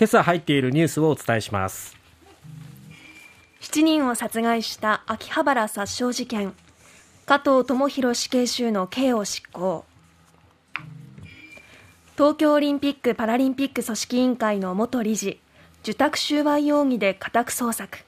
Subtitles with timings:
[0.00, 1.94] 今朝入っているニュースをお伝えします。
[3.60, 6.54] 7人を殺害した秋葉原殺傷事件。
[7.26, 9.84] 加藤智弘死刑囚の刑を執行。
[12.16, 15.38] 東京オリンピック・パラリンピック組織委員会の元理事
[15.82, 17.98] 受託収賄容疑で家宅捜索。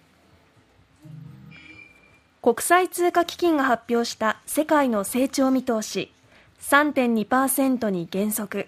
[2.41, 6.11] 国際通貨基金が発表した世界の成長見通し
[6.63, 8.67] 3.2%に減速。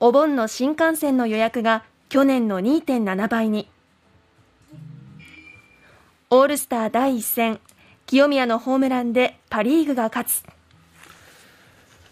[0.00, 3.68] お盆の新幹線の予約が去年の2.7倍に。
[6.30, 7.60] オールスター第1戦
[8.06, 10.44] 清宮のホームランでパ・リーグが勝つ。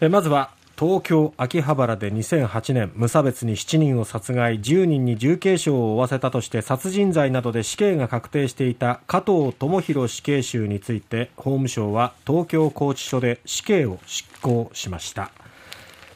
[0.08, 15.30] まずは東京秋葉原で2008年無差別に7人を殺害10人に重軽傷を負わせたとして殺人罪などで死刑が確定していた加藤智弘死刑囚について法務省は東京拘置所で死刑を執行しました。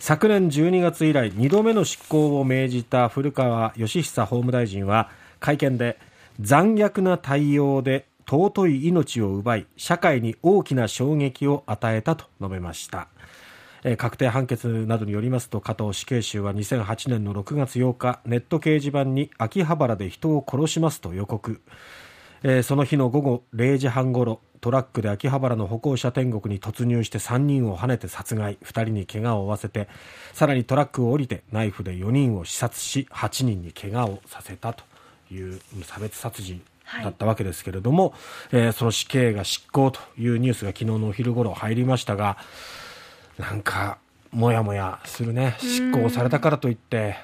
[0.00, 5.98] 昨年12月以来2度目の執行を命じた古川義久法務大臣は会見で
[6.40, 13.08] 残虐な対応で尊い命を奪い社会に大きな衝撃を与えたと述べました。
[13.98, 21.60] 確定判決などによりますと加藤死刑囚は2008年の6月8日ネット掲示板に秋葉原で人を殺しますと予告。
[22.62, 28.58] その日の午後0時半ごろトラックで秋葉原の歩行者天国に突入して3人をはねて殺害。
[28.62, 29.88] 2人に怪我を負わせて
[30.32, 34.84] さらにトラックを降りてナイフで4人を刺殺し8人に怪我をさせたと
[35.32, 36.62] いう無差別殺人
[37.02, 38.10] だったわけですけれども、
[38.50, 42.36] はい、えー、その死刑が執行というニュースが昨日のお昼ごろ入りましたが
[43.38, 43.98] なんか
[44.32, 45.56] もやもやするね。
[45.58, 47.16] 執行されたからといって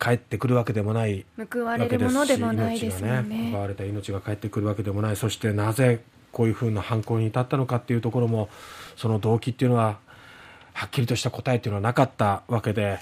[0.00, 3.50] 帰ってくるわけでもない報われるものでもないですよね。
[3.50, 5.16] 奪われた命が帰ってくるわけでもない。
[5.16, 6.00] そしてなぜ
[6.32, 8.48] こういうふうな犯行に至ったのかっていうところも
[8.96, 9.98] その動機っていうのは
[10.72, 12.98] はっきりとした答えっていうのはなかったわけで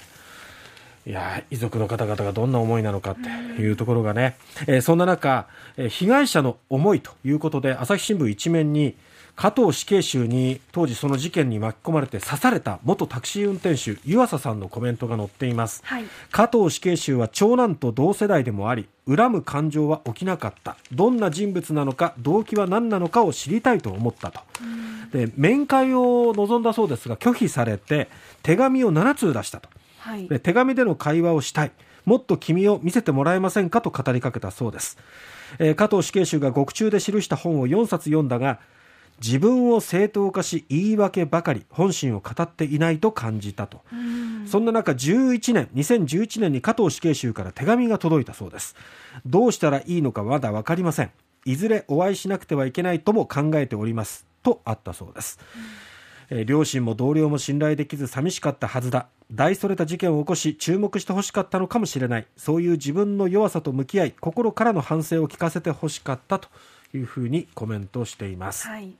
[1.05, 4.37] いや遺族の方々がどんな思いなのかっていうところがね、
[4.67, 8.95] えー、そんな中、えー、被害者の思いということで朝日新聞一面に
[9.35, 20.77] 加藤死刑囚に当時その事件に巻き込まれて刺された元タクシー運転手湯浅さんのコメントが載っています、はい、加藤死刑囚は長男と同世代でもあり恨む感情は起きなかった。
[20.93, 24.39] どんな人物なのか動機は何なのかを知りたいと思ったと。
[25.11, 28.09] で面会を望んだそうですが拒否されて
[28.41, 29.69] 手紙を7通出したと、
[30.03, 31.71] はい、で手紙での会話をしたい。
[32.03, 33.79] もっと君を見せてもらえませんか？
[33.79, 34.97] と語りかけたそうです、
[35.57, 38.59] えー、加藤死刑囚が獄中で記した本を4冊読んだが
[39.21, 43.81] 自分を正当化し言い訳ばかり本心を語っていないと感じたと。
[44.45, 48.75] そんな中11年2011年に加藤死刑囚から手紙が届いたそうです。
[49.25, 51.11] どうしたらいいのかまだ分かりません。
[51.45, 54.25] いずれお会いしなくてはいけないとも考えております。
[54.43, 55.92] とあったそうです、えー、
[56.45, 59.07] 両親も同僚も信頼できず寂しかったはずだ。
[59.31, 62.27] 大それた事件を起こし注目してほしかったのかもしれない。
[62.37, 66.49] そういう自分の弱さと向き合い心からの反省を聞かせてほしかったと
[66.97, 68.93] いうふうにコメントしています、はい、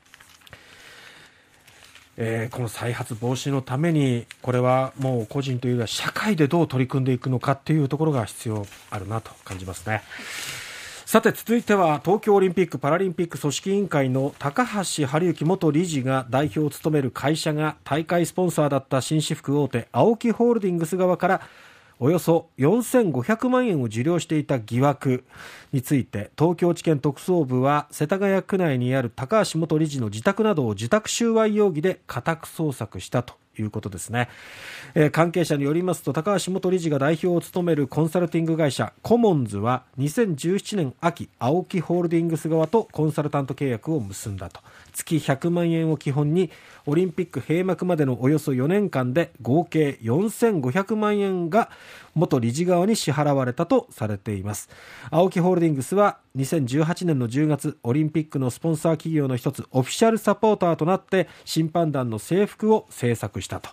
[2.16, 10.02] えー、この再発防止のためにこれはもう個人というよりは社会でどう取り組んでいくのかというところが必要あるなと感じますね。
[11.14, 21.40] さて続いては東京オリンピック・パラリンピック組織委員会の高橋治之元理事が代表を務める会社が大会スポンサーだった紳士服大手 ＡＯＫＩ ホールディングス側から
[22.00, 25.22] およそ4500万円を受領していた疑惑
[25.72, 33.43] について東京地検特捜部は世田谷区内にある高橋元理事の自宅などを受託収賄容疑で家宅捜索したと。
[33.58, 34.28] いうことですね、
[34.94, 44.60] えー、関係者によりますと高橋元理事が代表を務めるコンサルティング会社コモンズは2017年秋青木ホールディングス側とコンサルタント契約を結んだと。
[44.92, 46.50] 月100万円を基本に
[46.86, 51.70] オリンピック閉幕までのおよそ4年間で合計4500万円が
[52.14, 54.68] 元理事側に支払われたとされています。
[55.10, 63.70] 青木ホールディングスは2018年の10月オリンピックのスポンサー企業の一つオフィシャルサポーターとなって審判団の制服を制作したと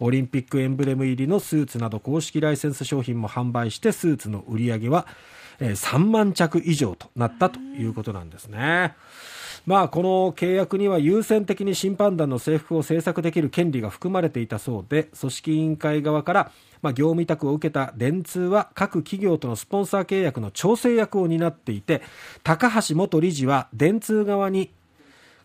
[0.00, 5.06] オリンピックエンブレム入りのスーツなど公式ライセンス商品も販売してスーツの売り上げは
[5.60, 8.94] 3万着以上となったということなんですね。
[9.66, 16.52] まあ、この契約には優先的に審判団の制服を制作できる権利が含まれていたそうで組織委員会側から
[16.82, 22.02] まあ、業務委託を受けた電通は各企業とのスポンサー契約の調整役を担っていて
[22.42, 24.70] 高橋元理事は電通側に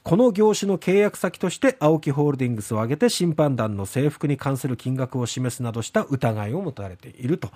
[0.05, 7.49] この業種の契約先として青木ホールディングスを挙げて審判団の制服に関する金額を示すなどした疑いを持たれていると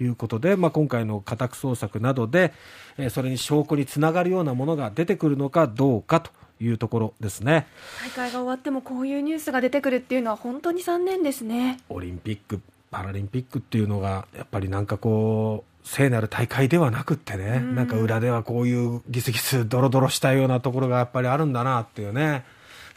[0.00, 2.52] いうことで、まあ、今回の家宅捜索などで、
[2.98, 7.68] えそれに証拠につながるようなものが出てくるのかどうかというところですね。
[8.02, 11.78] 大会が終わってもこういうニュースが出てくるっていうのは本当に残念ですね。
[11.88, 22.44] オリンピックパラリンピックっていうのがやっぱりなんかこう聖なる大会ではなくってね、なんか裏ではこういうギスギスドロドロしたようなところがやっぱりあるんだなっていうね。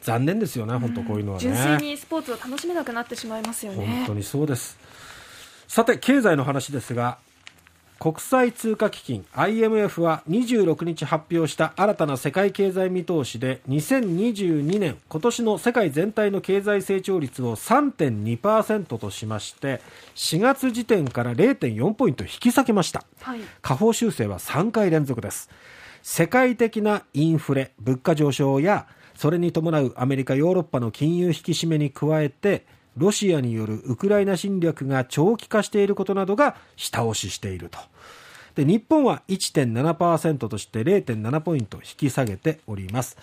[0.02, 1.44] 残念ですよね、本当こういうのはね。
[1.44, 3.86] 純粋にスポーツを楽しめなくなってしまいますよね。
[3.86, 4.78] 本当にそうです。
[5.68, 7.18] さて経済の話ですが
[8.00, 19.82] 国際通貨基金 IMF は26日発表した新たな世界経済見通しで2022年今年の世界全体の経済成長率を3.2%としまして
[20.16, 25.50] 4月時点から0.4ポイント引き下げました、はい、下方修正は3回連続です。
[26.04, 32.66] 世界的なインフレ物価上昇やそれに伴うアメリカヨーロッパの金融引き締めに加えて
[32.98, 37.80] ロシアによるウクライナ侵略が長期化していることなどが下押ししていると。
[38.56, 43.18] で日本は1.7%として0.7ポイント引き下げております。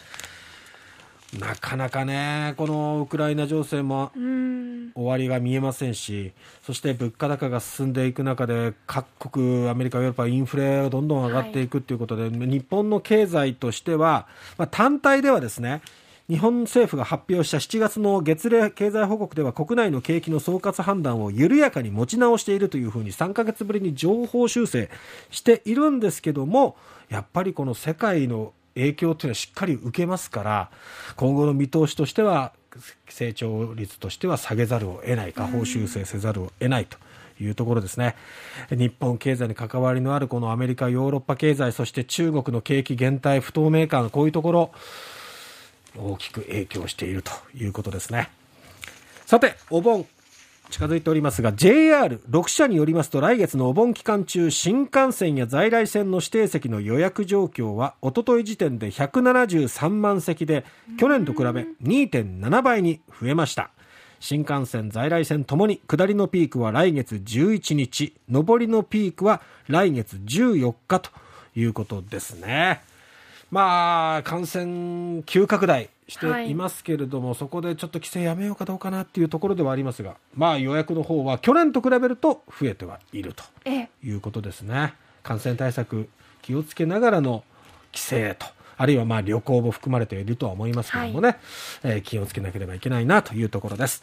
[1.39, 6.33] なかなかね、このウクライナ情勢も終わりが見えませんし、
[6.63, 14.29] そして物価高が進んでいく中で、各国、アメリカ、ヨーロッパ、インフレがどんどん上がっていくということで、はい、日本の経済としては、
[14.59, 15.83] まあ、単体ではですね、
[16.31, 24.89] 日本政府が発表した7月の月例経済報告では国内の景気の総括判断を緩やかに持ち直しているというふうに3か月ぶりに情報修正
[25.31, 26.77] しているんですけども
[27.11, 30.71] やっぱりこの世界の影響というのはしっかり受けますから
[31.17, 32.53] 今後の見通しとしては
[33.07, 36.97] 成長率としては下げざるを得ない下方修正せざるを得ないと。
[37.41, 38.15] いうところですね
[38.71, 44.71] 日本経済に関わりのあるこのアメリカ、ヨーロッパ経済そして中国の景気減退不透明感こういうところ
[45.97, 48.31] 大きく影響しているということですね。
[49.27, 50.07] さて、お盆、
[50.71, 60.65] 近づいておりますが JR6 社によりますと来月のお盆期間中新幹線や在来線の指定席の予約状況はおととい時点で173万席で
[60.99, 63.71] 去年と比べ2.7倍に増えました
[64.21, 71.11] 新幹線在来線ともに下りのピークは来月11日上りのピークは来月14日と
[71.55, 72.81] いうことですね
[73.55, 83.45] まあ、感染急拡大していますけれども、はい、そこでちょっと規制やめようかどうかなっていうところではありますが、まあ、予約の方は去年と比べると増えてはいると
[84.03, 84.95] いうことですね。
[85.23, 86.09] 感染対策
[86.43, 87.45] 気をつけながらの
[87.93, 88.47] 規制と。
[88.77, 91.39] あるいはまあ旅行も含まれているとは思いますけどもね、はい、
[91.93, 94.03] えー、気をつけなければいけないなというところです。